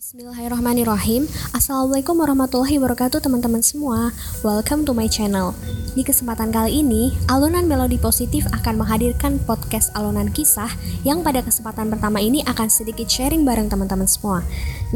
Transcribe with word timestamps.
Bismillahirrahmanirrahim. 0.00 1.28
Assalamualaikum 1.52 2.16
warahmatullahi 2.24 2.80
wabarakatuh 2.80 3.20
teman-teman 3.20 3.60
semua. 3.60 4.16
Welcome 4.40 4.88
to 4.88 4.96
my 4.96 5.04
channel. 5.04 5.52
Di 5.92 6.00
kesempatan 6.00 6.48
kali 6.48 6.80
ini 6.80 7.12
Alunan 7.28 7.68
Melodi 7.68 8.00
Positif 8.00 8.48
akan 8.48 8.80
menghadirkan 8.80 9.36
podcast 9.44 9.92
Alunan 9.92 10.32
Kisah 10.32 10.72
Yang 11.04 11.20
pada 11.20 11.40
kesempatan 11.44 11.92
pertama 11.92 12.16
ini 12.16 12.40
akan 12.48 12.72
sedikit 12.72 13.12
sharing 13.12 13.44
bareng 13.44 13.68
teman-teman 13.68 14.08
semua. 14.08 14.40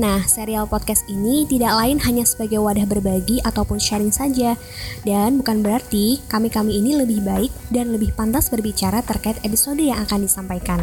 Nah, 0.01 0.25
serial 0.25 0.64
podcast 0.72 1.05
ini 1.13 1.45
tidak 1.45 1.77
lain 1.77 2.01
hanya 2.01 2.25
sebagai 2.25 2.65
wadah 2.65 2.89
berbagi 2.89 3.45
ataupun 3.45 3.77
sharing 3.77 4.09
saja. 4.09 4.57
Dan 5.05 5.37
bukan 5.37 5.61
berarti 5.61 6.25
kami-kami 6.33 6.81
ini 6.81 6.97
lebih 6.97 7.21
baik 7.21 7.53
dan 7.69 7.93
lebih 7.93 8.17
pantas 8.17 8.49
berbicara 8.49 9.05
terkait 9.05 9.37
episode 9.45 9.85
yang 9.85 10.01
akan 10.01 10.25
disampaikan 10.25 10.81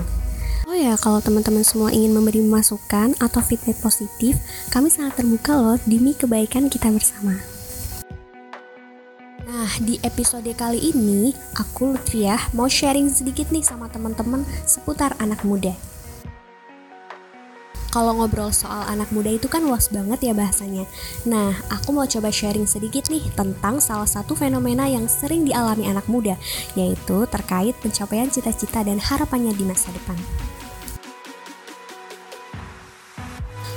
Oh 0.72 0.80
ya, 0.80 0.96
kalau 0.96 1.20
teman-teman 1.20 1.68
semua 1.68 1.92
ingin 1.92 2.16
memberi 2.16 2.40
masukan 2.40 3.12
atau 3.20 3.44
feedback 3.44 3.76
positif, 3.84 4.40
kami 4.72 4.88
sangat 4.88 5.20
terbuka 5.20 5.52
loh 5.52 5.76
demi 5.84 6.16
kebaikan 6.16 6.72
kita 6.72 6.88
bersama. 6.88 7.36
Nah, 9.52 9.68
di 9.84 10.00
episode 10.00 10.48
kali 10.56 10.96
ini, 10.96 11.36
aku 11.60 11.92
Lutfiah 11.92 12.40
mau 12.56 12.72
sharing 12.72 13.12
sedikit 13.12 13.52
nih 13.52 13.68
sama 13.68 13.92
teman-teman 13.92 14.48
seputar 14.64 15.12
anak 15.20 15.44
muda. 15.44 15.76
Kalau 17.92 18.16
ngobrol 18.16 18.56
soal 18.56 18.88
anak 18.88 19.12
muda 19.12 19.28
itu 19.28 19.52
kan 19.52 19.68
luas 19.68 19.92
banget 19.92 20.24
ya 20.24 20.32
bahasanya. 20.32 20.88
Nah, 21.28 21.52
aku 21.68 21.92
mau 21.92 22.08
coba 22.08 22.32
sharing 22.32 22.64
sedikit 22.64 23.12
nih 23.12 23.28
tentang 23.36 23.84
salah 23.84 24.08
satu 24.08 24.40
fenomena 24.40 24.88
yang 24.88 25.12
sering 25.12 25.44
dialami 25.44 25.92
anak 25.92 26.08
muda, 26.08 26.40
yaitu 26.80 27.28
terkait 27.28 27.76
pencapaian 27.84 28.32
cita-cita 28.32 28.88
dan 28.88 29.04
harapannya 29.04 29.52
di 29.52 29.68
masa 29.68 29.92
depan. 29.92 30.16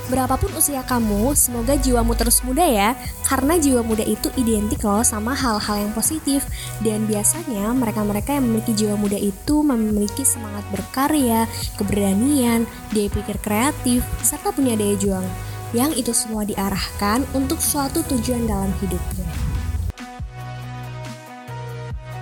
Berapapun 0.04 0.52
usia 0.52 0.84
kamu, 0.84 1.32
semoga 1.32 1.80
jiwamu 1.80 2.12
terus 2.12 2.44
muda 2.44 2.60
ya, 2.60 2.92
karena 3.24 3.56
jiwa 3.56 3.80
muda 3.80 4.04
itu 4.04 4.28
identik 4.36 4.84
loh 4.84 5.00
sama 5.00 5.32
hal-hal 5.32 5.88
yang 5.88 5.92
positif. 5.96 6.44
Dan 6.84 7.08
biasanya 7.08 7.72
mereka-mereka 7.72 8.36
yang 8.36 8.44
memiliki 8.44 8.76
jiwa 8.76 9.00
muda 9.00 9.16
itu 9.16 9.64
memiliki 9.64 10.20
semangat 10.28 10.60
berkarya, 10.68 11.48
keberanian, 11.80 12.68
daya 12.92 13.08
pikir 13.08 13.40
kreatif, 13.40 14.04
serta 14.20 14.52
punya 14.52 14.76
daya 14.76 14.92
juang. 15.00 15.26
Yang 15.72 16.06
itu 16.06 16.12
semua 16.12 16.44
diarahkan 16.44 17.24
untuk 17.32 17.58
suatu 17.58 18.04
tujuan 18.04 18.44
dalam 18.44 18.70
hidupnya. 18.84 19.43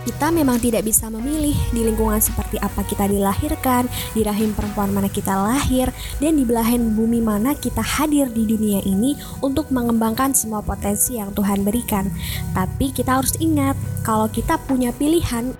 Kita 0.02 0.34
memang 0.34 0.58
tidak 0.58 0.82
bisa 0.82 1.06
memilih 1.06 1.54
di 1.70 1.86
lingkungan 1.86 2.18
seperti 2.18 2.58
apa 2.58 2.82
kita 2.82 3.06
dilahirkan, 3.06 3.86
di 4.18 4.26
rahim 4.26 4.50
perempuan 4.50 4.90
mana 4.90 5.06
kita 5.06 5.30
lahir, 5.30 5.94
dan 6.18 6.34
di 6.34 6.42
belahan 6.42 6.98
bumi 6.98 7.22
mana 7.22 7.54
kita 7.54 7.78
hadir 7.78 8.26
di 8.26 8.42
dunia 8.42 8.82
ini 8.82 9.14
untuk 9.46 9.70
mengembangkan 9.70 10.34
semua 10.34 10.58
potensi 10.58 11.22
yang 11.22 11.30
Tuhan 11.30 11.62
berikan. 11.62 12.10
Tapi 12.50 12.90
kita 12.90 13.22
harus 13.22 13.38
ingat, 13.38 13.78
kalau 14.02 14.26
kita 14.26 14.58
punya 14.66 14.90
pilihan, 14.90 15.54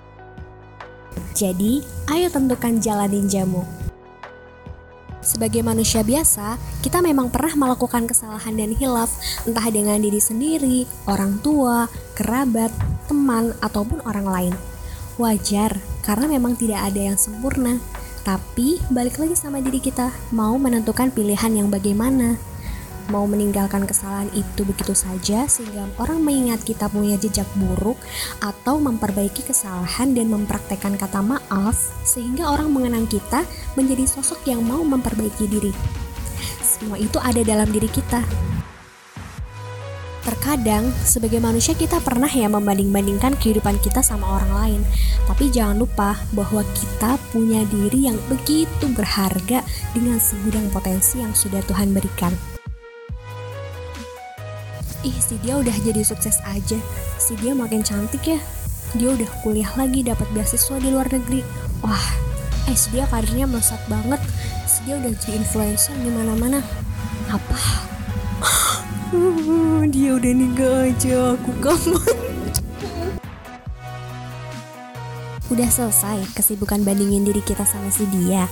jadi 1.39 1.83
ayo 2.11 2.27
tentukan 2.27 2.83
jalan 2.83 3.15
ninjamu. 3.15 3.81
Sebagai 5.23 5.62
manusia 5.62 6.03
biasa, 6.03 6.59
kita 6.83 6.98
memang 6.98 7.31
pernah 7.31 7.55
melakukan 7.55 8.11
kesalahan 8.11 8.59
dan 8.59 8.75
hilaf, 8.75 9.15
entah 9.47 9.70
dengan 9.70 10.03
diri 10.03 10.19
sendiri, 10.19 10.79
orang 11.06 11.39
tua, 11.41 11.87
kerabat, 12.19 12.75
teman, 13.06 13.55
ataupun 13.62 14.03
orang 14.03 14.27
lain. 14.27 14.55
Wajar, 15.23 15.79
karena 16.03 16.27
memang 16.27 16.59
tidak 16.59 16.83
ada 16.91 17.14
yang 17.14 17.14
sempurna. 17.14 17.79
Tapi, 18.27 18.83
balik 18.91 19.23
lagi 19.23 19.39
sama 19.39 19.62
diri 19.62 19.79
kita, 19.79 20.11
mau 20.34 20.59
menentukan 20.59 21.14
pilihan 21.14 21.55
yang 21.55 21.70
bagaimana 21.70 22.34
mau 23.11 23.27
meninggalkan 23.27 23.89
kesalahan 23.89 24.31
itu 24.36 24.62
begitu 24.62 24.95
saja 24.95 25.48
sehingga 25.48 25.89
orang 25.98 26.22
mengingat 26.22 26.62
kita 26.62 26.86
punya 26.86 27.19
jejak 27.19 27.48
buruk 27.58 27.98
atau 28.39 28.78
memperbaiki 28.78 29.42
kesalahan 29.42 30.14
dan 30.14 30.31
mempraktekkan 30.31 30.95
kata 30.95 31.24
maaf 31.24 31.74
sehingga 32.07 32.46
orang 32.46 32.70
mengenang 32.70 33.08
kita 33.08 33.42
menjadi 33.74 34.07
sosok 34.07 34.45
yang 34.46 34.63
mau 34.63 34.85
memperbaiki 34.85 35.48
diri. 35.48 35.73
Semua 36.63 36.98
itu 36.98 37.18
ada 37.23 37.40
dalam 37.42 37.70
diri 37.70 37.86
kita. 37.90 38.23
Terkadang, 40.23 40.86
sebagai 41.02 41.42
manusia 41.42 41.74
kita 41.74 41.98
pernah 41.98 42.30
ya 42.30 42.46
membanding-bandingkan 42.46 43.34
kehidupan 43.42 43.83
kita 43.83 44.07
sama 44.07 44.39
orang 44.39 44.52
lain. 44.55 44.80
Tapi 45.27 45.51
jangan 45.51 45.83
lupa 45.83 46.14
bahwa 46.30 46.63
kita 46.79 47.19
punya 47.34 47.67
diri 47.67 48.07
yang 48.07 48.19
begitu 48.30 48.86
berharga 48.95 49.67
dengan 49.90 50.23
segudang 50.23 50.70
potensi 50.70 51.19
yang 51.19 51.34
sudah 51.34 51.63
Tuhan 51.67 51.90
berikan 51.90 52.52
ih 55.02 55.17
si 55.18 55.39
dia 55.42 55.58
udah 55.58 55.74
jadi 55.83 56.02
sukses 56.02 56.39
aja. 56.46 56.79
Si 57.18 57.36
dia 57.39 57.52
makin 57.52 57.83
cantik 57.83 58.24
ya. 58.27 58.39
Dia 58.98 59.14
udah 59.14 59.30
kuliah 59.42 59.70
lagi 59.79 60.07
dapat 60.07 60.27
beasiswa 60.35 60.79
di 60.79 60.89
luar 60.90 61.11
negeri. 61.11 61.42
Wah 61.83 62.08
eh 62.70 62.77
si 62.79 62.95
dia 62.95 63.07
karirnya 63.11 63.46
melesat 63.51 63.83
banget. 63.90 64.23
Si 64.67 64.83
dia 64.86 64.98
udah 64.98 65.11
jadi 65.18 65.42
influencer 65.42 65.95
di 65.98 66.11
mana-mana. 66.11 66.63
Apa? 67.30 67.58
Dia 69.92 70.17
udah 70.17 70.33
nikah 70.33 70.89
aja 70.89 71.36
aku 71.36 71.52
kangen 71.61 72.01
udah 75.52 75.69
selesai 75.69 76.33
kesibukan 76.33 76.80
bandingin 76.80 77.29
diri 77.29 77.45
kita 77.45 77.69
sama 77.69 77.92
si 77.92 78.08
dia 78.08 78.48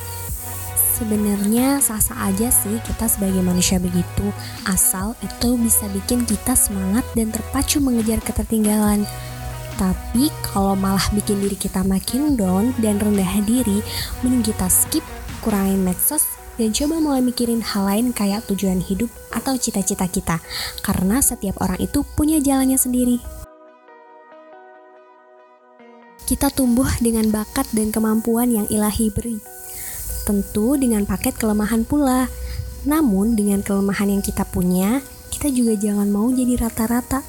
sebenarnya 1.00 1.80
sah-sah 1.80 2.28
aja 2.28 2.52
sih 2.52 2.76
kita 2.84 3.08
sebagai 3.08 3.40
manusia 3.40 3.80
begitu. 3.80 4.28
Asal 4.68 5.16
itu 5.24 5.56
bisa 5.56 5.88
bikin 5.96 6.28
kita 6.28 6.52
semangat 6.52 7.08
dan 7.16 7.32
terpacu 7.32 7.80
mengejar 7.80 8.20
ketertinggalan. 8.20 9.08
Tapi 9.80 10.28
kalau 10.44 10.76
malah 10.76 11.08
bikin 11.16 11.40
diri 11.40 11.56
kita 11.56 11.80
makin 11.80 12.36
down 12.36 12.76
dan 12.84 13.00
rendah 13.00 13.40
diri 13.48 13.80
mending 14.20 14.52
kita 14.52 14.68
skip 14.68 15.00
kurangin 15.40 15.80
medsos 15.80 16.28
dan 16.60 16.76
coba 16.76 17.00
mulai 17.00 17.24
mikirin 17.24 17.64
hal 17.64 17.88
lain 17.88 18.12
kayak 18.12 18.44
tujuan 18.52 18.84
hidup 18.84 19.08
atau 19.32 19.56
cita-cita 19.56 20.04
kita. 20.04 20.36
Karena 20.84 21.24
setiap 21.24 21.64
orang 21.64 21.80
itu 21.80 22.04
punya 22.12 22.36
jalannya 22.44 22.76
sendiri. 22.76 23.16
Kita 26.28 26.52
tumbuh 26.52 26.86
dengan 27.00 27.32
bakat 27.32 27.66
dan 27.72 27.88
kemampuan 27.88 28.52
yang 28.52 28.68
ilahi 28.68 29.08
beri 29.10 29.59
tentu 30.24 30.76
dengan 30.76 31.04
paket 31.08 31.36
kelemahan 31.36 31.84
pula. 31.84 32.28
Namun 32.88 33.36
dengan 33.36 33.60
kelemahan 33.60 34.08
yang 34.08 34.22
kita 34.24 34.48
punya, 34.48 35.04
kita 35.28 35.52
juga 35.52 35.76
jangan 35.76 36.08
mau 36.08 36.28
jadi 36.32 36.56
rata-rata. 36.56 37.20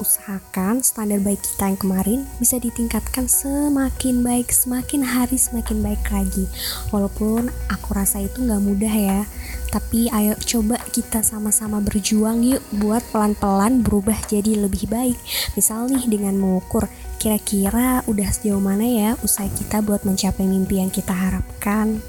Usahakan 0.00 0.80
standar 0.80 1.20
baik 1.20 1.44
kita 1.44 1.68
yang 1.68 1.76
kemarin 1.76 2.20
bisa 2.40 2.56
ditingkatkan 2.56 3.28
semakin 3.28 4.24
baik, 4.24 4.48
semakin 4.48 5.04
hari 5.04 5.36
semakin 5.36 5.84
baik 5.84 6.00
lagi. 6.08 6.48
Walaupun 6.88 7.52
aku 7.68 7.88
rasa 7.92 8.24
itu 8.24 8.40
nggak 8.40 8.64
mudah 8.64 8.94
ya, 8.96 9.20
tapi 9.68 10.08
ayo 10.08 10.40
coba 10.40 10.80
kita 10.88 11.20
sama-sama 11.20 11.84
berjuang 11.84 12.40
yuk 12.40 12.64
buat 12.80 13.04
pelan-pelan 13.12 13.84
berubah 13.84 14.16
jadi 14.24 14.64
lebih 14.64 14.88
baik. 14.88 15.20
Misal 15.52 15.92
nih 15.92 16.08
dengan 16.08 16.32
mengukur 16.40 16.88
kira-kira 17.20 18.00
udah 18.08 18.28
sejauh 18.32 18.56
mana 18.56 18.88
ya 18.88 19.10
usaha 19.20 19.44
kita 19.52 19.84
buat 19.84 20.08
mencapai 20.08 20.48
mimpi 20.48 20.80
yang 20.80 20.88
kita 20.88 21.12
harapkan. 21.12 22.00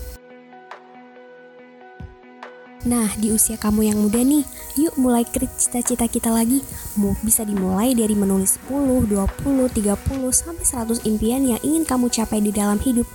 Nah, 2.81 3.13
di 3.13 3.29
usia 3.29 3.61
kamu 3.61 3.93
yang 3.93 3.97
muda 4.01 4.25
nih, 4.25 4.41
yuk 4.73 4.97
mulai 4.97 5.21
cita-cita 5.29 6.09
kita 6.09 6.33
lagi. 6.33 6.65
Mau 6.97 7.13
bisa 7.21 7.45
dimulai 7.45 7.93
dari 7.93 8.17
menulis 8.17 8.57
10, 8.65 9.05
20, 9.05 9.69
30, 9.69 10.33
sampai 10.33 10.65
100 10.65 11.05
impian 11.05 11.45
yang 11.45 11.61
ingin 11.61 11.85
kamu 11.85 12.09
capai 12.09 12.41
di 12.41 12.49
dalam 12.49 12.81
hidup. 12.81 13.05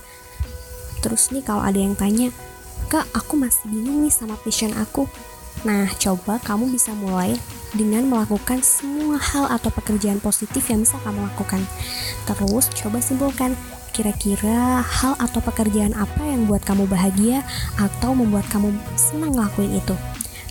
Terus 1.03 1.35
nih 1.35 1.43
kalau 1.43 1.67
ada 1.67 1.75
yang 1.75 1.99
tanya, 1.99 2.31
Kak, 2.87 3.11
aku 3.11 3.35
masih 3.35 3.67
bingung 3.67 4.07
nih 4.07 4.13
sama 4.13 4.39
passion 4.39 4.71
aku. 4.79 5.03
Nah, 5.67 5.91
coba 5.99 6.39
kamu 6.39 6.71
bisa 6.71 6.95
mulai 6.95 7.35
dengan 7.75 8.07
melakukan 8.07 8.63
semua 8.63 9.19
hal 9.19 9.51
atau 9.51 9.67
pekerjaan 9.67 10.23
positif 10.23 10.63
yang 10.71 10.87
bisa 10.87 10.95
kamu 11.03 11.27
lakukan. 11.27 11.59
Terus, 12.23 12.71
coba 12.71 13.03
simpulkan 13.03 13.59
Kira-kira 13.97 14.85
hal 14.85 15.17
atau 15.17 15.41
pekerjaan 15.41 15.97
apa 15.97 16.21
yang 16.21 16.45
buat 16.45 16.61
kamu 16.61 16.85
bahagia 16.85 17.41
atau 17.81 18.13
membuat 18.13 18.45
kamu 18.53 18.69
senang 18.93 19.33
ngelakuin 19.33 19.73
itu? 19.73 19.97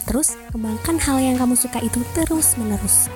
Terus, 0.02 0.34
kembangkan 0.50 0.98
hal 0.98 1.22
yang 1.22 1.38
kamu 1.38 1.54
suka 1.54 1.78
itu 1.78 2.02
terus-menerus. 2.10 3.06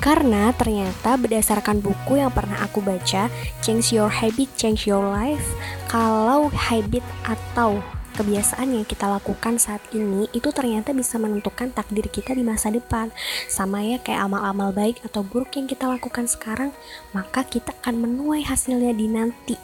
Karena 0.00 0.56
ternyata 0.56 1.20
berdasarkan 1.20 1.84
buku 1.84 2.16
yang 2.16 2.32
pernah 2.32 2.64
aku 2.64 2.80
baca, 2.80 3.28
Change 3.60 3.92
Your 3.92 4.08
Habit, 4.08 4.48
Change 4.56 4.88
Your 4.88 5.04
Life, 5.04 5.44
kalau 5.84 6.48
habit 6.56 7.04
atau 7.28 7.84
kebiasaan 8.20 8.76
yang 8.76 8.84
kita 8.84 9.08
lakukan 9.08 9.56
saat 9.56 9.80
ini 9.96 10.28
itu 10.36 10.52
ternyata 10.52 10.92
bisa 10.92 11.16
menentukan 11.16 11.72
takdir 11.72 12.04
kita 12.12 12.36
di 12.36 12.44
masa 12.44 12.68
depan. 12.68 13.08
Sama 13.48 13.80
ya 13.80 13.96
kayak 13.96 14.28
amal-amal 14.28 14.76
baik 14.76 15.00
atau 15.08 15.24
buruk 15.24 15.56
yang 15.56 15.64
kita 15.64 15.88
lakukan 15.88 16.28
sekarang, 16.28 16.76
maka 17.16 17.48
kita 17.48 17.72
akan 17.80 18.04
menuai 18.04 18.44
hasilnya 18.44 18.92
di 18.92 19.08
nanti. 19.08 19.56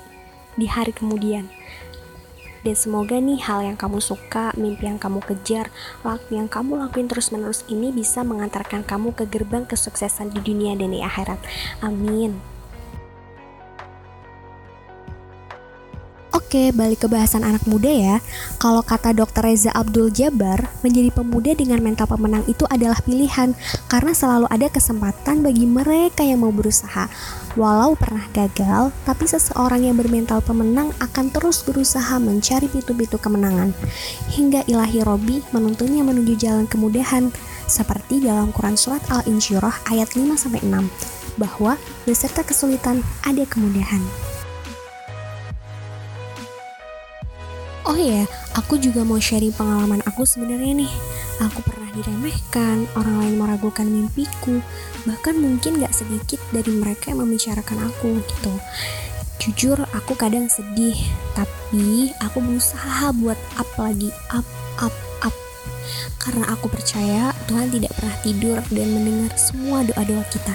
di 0.56 0.64
hari 0.64 0.88
kemudian. 0.88 1.52
Dan 2.64 2.72
semoga 2.72 3.20
nih 3.20 3.44
hal 3.44 3.60
yang 3.60 3.76
kamu 3.76 4.00
suka, 4.00 4.56
mimpi 4.56 4.88
yang 4.88 4.96
kamu 4.96 5.20
kejar, 5.20 5.68
waktu 6.00 6.40
yang 6.40 6.48
kamu 6.48 6.80
lakuin 6.80 7.12
terus-menerus 7.12 7.60
ini 7.68 7.92
bisa 7.92 8.24
mengantarkan 8.24 8.80
kamu 8.80 9.12
ke 9.12 9.28
gerbang 9.28 9.68
kesuksesan 9.68 10.32
di 10.32 10.40
dunia 10.40 10.72
dan 10.72 10.96
di 10.96 11.04
akhirat. 11.04 11.44
Amin. 11.84 12.55
Oke, 16.56 16.72
balik 16.72 17.04
ke 17.04 17.08
bahasan 17.12 17.44
anak 17.44 17.68
muda 17.68 17.92
ya. 17.92 18.16
Kalau 18.56 18.80
kata 18.80 19.12
Dr. 19.12 19.44
Reza 19.44 19.68
Abdul 19.76 20.08
Jabar, 20.08 20.72
menjadi 20.80 21.12
pemuda 21.12 21.52
dengan 21.52 21.84
mental 21.84 22.08
pemenang 22.08 22.48
itu 22.48 22.64
adalah 22.72 22.96
pilihan 23.04 23.52
karena 23.92 24.16
selalu 24.16 24.48
ada 24.48 24.64
kesempatan 24.72 25.44
bagi 25.44 25.68
mereka 25.68 26.24
yang 26.24 26.40
mau 26.40 26.48
berusaha. 26.48 27.12
Walau 27.60 27.92
pernah 27.92 28.24
gagal, 28.32 28.88
tapi 29.04 29.28
seseorang 29.28 29.84
yang 29.84 30.00
bermental 30.00 30.40
pemenang 30.40 30.96
akan 30.96 31.28
terus 31.28 31.60
berusaha 31.60 32.16
mencari 32.16 32.72
pintu-pintu 32.72 33.20
kemenangan. 33.20 33.76
Hingga 34.32 34.64
ilahi 34.64 35.04
Robi 35.04 35.44
menuntunnya 35.52 36.08
menuju 36.08 36.40
jalan 36.40 36.64
kemudahan, 36.64 37.28
seperti 37.68 38.24
dalam 38.24 38.48
Quran 38.56 38.80
Surat 38.80 39.04
Al-Insyirah 39.12 39.92
ayat 39.92 40.08
5-6, 40.16 40.64
bahwa 41.36 41.76
beserta 42.08 42.40
kesulitan 42.40 43.04
ada 43.28 43.44
kemudahan. 43.44 44.25
Oh 47.86 47.94
iya, 47.94 48.26
aku 48.58 48.82
juga 48.82 49.06
mau 49.06 49.22
sharing 49.22 49.54
pengalaman 49.54 50.02
aku 50.10 50.26
sebenarnya 50.26 50.74
nih. 50.82 50.92
Aku 51.38 51.62
pernah 51.62 51.86
diremehkan, 51.94 52.90
orang 52.98 53.22
lain 53.22 53.34
meragukan 53.38 53.86
mimpiku, 53.86 54.58
bahkan 55.06 55.38
mungkin 55.38 55.78
gak 55.78 55.94
sedikit 55.94 56.42
dari 56.50 56.74
mereka 56.74 57.14
yang 57.14 57.22
membicarakan 57.22 57.86
aku 57.86 58.18
gitu. 58.26 58.54
Jujur, 59.38 59.78
aku 59.94 60.18
kadang 60.18 60.50
sedih, 60.50 60.98
tapi 61.38 62.10
aku 62.18 62.42
berusaha 62.42 63.14
buat 63.22 63.38
up 63.54 63.70
lagi, 63.78 64.10
up, 64.34 64.48
up, 64.82 64.94
up. 65.22 65.36
Karena 66.18 66.58
aku 66.58 66.66
percaya 66.66 67.30
Tuhan 67.46 67.70
tidak 67.70 67.94
pernah 67.94 68.16
tidur 68.26 68.58
dan 68.74 68.88
mendengar 68.98 69.30
semua 69.38 69.86
doa-doa 69.86 70.26
kita. 70.34 70.54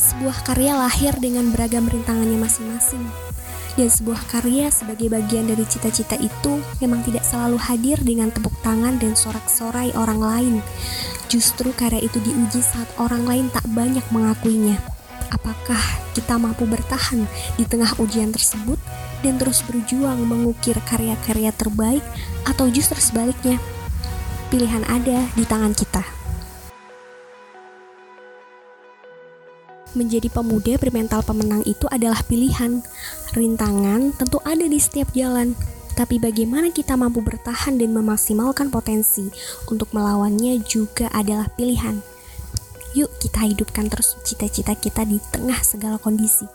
Sebuah 0.00 0.40
karya 0.48 0.72
lahir 0.72 1.12
dengan 1.20 1.52
beragam 1.52 1.84
rintangannya 1.84 2.40
masing-masing 2.40 3.29
dan 3.78 3.88
sebuah 3.90 4.18
karya 4.30 4.70
sebagai 4.72 5.10
bagian 5.10 5.46
dari 5.46 5.62
cita-cita 5.66 6.18
itu 6.18 6.58
memang 6.82 7.02
tidak 7.06 7.22
selalu 7.22 7.58
hadir 7.58 7.98
dengan 8.02 8.30
tepuk 8.34 8.54
tangan 8.62 8.98
dan 8.98 9.14
sorak-sorai 9.14 9.94
orang 9.94 10.20
lain. 10.20 10.54
Justru 11.30 11.70
karya 11.74 12.02
itu 12.02 12.18
diuji 12.22 12.58
saat 12.58 12.90
orang 12.98 13.22
lain 13.26 13.46
tak 13.54 13.66
banyak 13.70 14.02
mengakuinya. 14.10 14.78
Apakah 15.30 15.78
kita 16.12 16.34
mampu 16.36 16.66
bertahan 16.66 17.22
di 17.54 17.62
tengah 17.62 17.94
ujian 18.02 18.34
tersebut 18.34 18.76
dan 19.22 19.38
terus 19.38 19.62
berjuang 19.62 20.18
mengukir 20.26 20.74
karya-karya 20.90 21.54
terbaik 21.54 22.02
atau 22.42 22.66
justru 22.66 22.98
sebaliknya? 22.98 23.62
Pilihan 24.50 24.82
ada 24.90 25.30
di 25.38 25.46
tangan 25.46 25.70
kita. 25.70 26.19
Menjadi 29.92 30.30
pemuda 30.30 30.78
bermental 30.78 31.20
pemenang 31.26 31.66
itu 31.66 31.90
adalah 31.90 32.22
pilihan. 32.22 32.82
Rintangan 33.34 34.14
tentu 34.14 34.38
ada 34.46 34.62
di 34.62 34.78
setiap 34.78 35.10
jalan, 35.14 35.58
tapi 35.98 36.22
bagaimana 36.22 36.70
kita 36.70 36.94
mampu 36.94 37.20
bertahan 37.20 37.76
dan 37.76 37.90
memaksimalkan 37.90 38.70
potensi 38.70 39.26
untuk 39.66 39.90
melawannya 39.90 40.62
juga 40.62 41.10
adalah 41.10 41.50
pilihan. 41.58 41.98
Yuk 42.94 43.10
kita 43.22 43.46
hidupkan 43.46 43.86
terus 43.86 44.18
cita-cita 44.26 44.74
kita 44.74 45.06
di 45.06 45.22
tengah 45.30 45.58
segala 45.62 45.98
kondisi. 45.98 46.46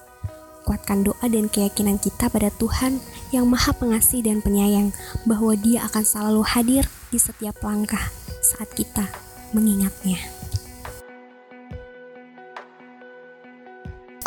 Kuatkan 0.66 1.06
doa 1.06 1.28
dan 1.30 1.46
keyakinan 1.46 2.02
kita 2.02 2.28
pada 2.28 2.50
Tuhan 2.58 2.98
yang 3.30 3.46
maha 3.46 3.70
pengasih 3.72 4.26
dan 4.26 4.42
penyayang 4.42 4.90
bahwa 5.30 5.54
dia 5.54 5.86
akan 5.86 6.04
selalu 6.04 6.42
hadir 6.42 6.84
di 7.14 7.22
setiap 7.22 7.62
langkah 7.62 8.02
saat 8.42 8.68
kita 8.74 9.06
mengingatnya. 9.54 10.18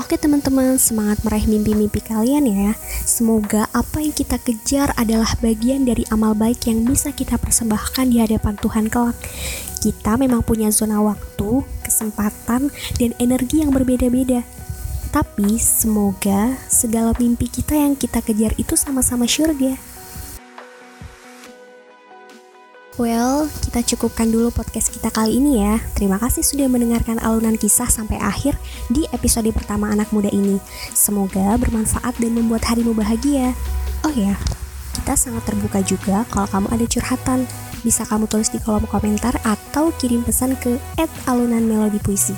Oke 0.08 0.16
teman-teman, 0.16 0.80
semangat 0.80 1.20
meraih 1.20 1.44
mimpi-mimpi 1.44 2.00
kalian 2.00 2.48
ya. 2.48 2.72
Semoga 3.04 3.68
apa 3.76 4.00
yang 4.00 4.16
kita 4.16 4.40
kejar 4.40 4.88
adalah 4.96 5.28
bagian 5.44 5.84
dari 5.84 6.08
amal 6.08 6.32
baik 6.32 6.64
yang 6.64 6.80
bisa 6.88 7.12
kita 7.12 7.36
persembahkan 7.36 8.08
di 8.08 8.16
hadapan 8.16 8.56
Tuhan 8.56 8.88
kelak. 8.88 9.12
Kita 9.84 10.16
memang 10.16 10.40
punya 10.40 10.72
zona 10.72 11.04
waktu, 11.04 11.60
kesempatan, 11.84 12.72
dan 12.96 13.10
energi 13.20 13.60
yang 13.60 13.68
berbeda-beda. 13.68 14.48
Tapi 15.12 15.60
semoga 15.60 16.56
segala 16.72 17.12
mimpi 17.20 17.44
kita 17.44 17.76
yang 17.76 17.92
kita 17.92 18.24
kejar 18.24 18.56
itu 18.56 18.80
sama-sama 18.80 19.28
surga. 19.28 19.76
Well, 22.98 23.46
kita 23.62 23.94
cukupkan 23.94 24.26
dulu 24.26 24.50
podcast 24.50 24.90
kita 24.90 25.14
kali 25.14 25.38
ini 25.38 25.62
ya. 25.62 25.78
Terima 25.94 26.18
kasih 26.18 26.42
sudah 26.42 26.66
mendengarkan 26.66 27.22
alunan 27.22 27.54
kisah 27.54 27.86
sampai 27.86 28.18
akhir 28.18 28.58
di 28.90 29.06
episode 29.14 29.46
pertama 29.54 29.86
anak 29.86 30.10
muda 30.10 30.26
ini. 30.34 30.58
Semoga 30.98 31.54
bermanfaat 31.62 32.18
dan 32.18 32.34
membuat 32.34 32.66
harimu 32.66 32.98
bahagia. 32.98 33.54
Oh 34.02 34.10
ya, 34.10 34.34
kita 34.98 35.14
sangat 35.14 35.46
terbuka 35.46 35.78
juga 35.86 36.26
kalau 36.34 36.50
kamu 36.50 36.66
ada 36.74 36.86
curhatan. 36.90 37.46
Bisa 37.86 38.02
kamu 38.02 38.26
tulis 38.26 38.50
di 38.50 38.58
kolom 38.58 38.82
komentar 38.90 39.38
atau 39.46 39.94
kirim 40.02 40.26
pesan 40.26 40.58
ke 40.58 40.82
@alunanmelodipuisi. 41.30 42.34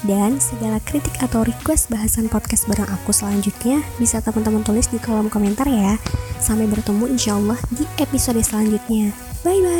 Dan 0.00 0.40
segala 0.40 0.80
kritik 0.80 1.12
atau 1.20 1.44
request 1.44 1.92
bahasan 1.92 2.32
podcast 2.32 2.64
bareng 2.64 2.88
aku 2.88 3.12
selanjutnya 3.12 3.84
bisa 4.00 4.24
teman-teman 4.24 4.64
tulis 4.64 4.88
di 4.88 4.96
kolom 4.96 5.28
komentar 5.28 5.68
ya. 5.68 6.00
Sampai 6.40 6.64
bertemu 6.72 7.04
insya 7.12 7.36
Allah 7.36 7.60
di 7.68 7.84
episode 8.00 8.40
selanjutnya. 8.40 9.12
Bye 9.40 9.60
bye. 9.64 9.79